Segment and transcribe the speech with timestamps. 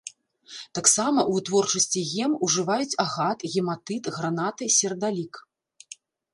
[0.77, 5.33] Таксама ў вытворчасці гем ужываюць агат, гематыт, гранаты, сердалік.